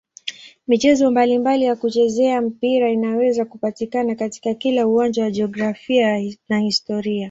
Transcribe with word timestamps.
Michezo 0.67 1.11
mbalimbali 1.11 1.65
ya 1.65 1.75
kuchezea 1.75 2.41
mpira 2.41 2.89
inaweza 2.91 3.45
kupatikana 3.45 4.15
katika 4.15 4.53
kila 4.53 4.87
uwanja 4.87 5.23
wa 5.23 5.31
jiografia 5.31 6.31
na 6.49 6.59
historia. 6.59 7.19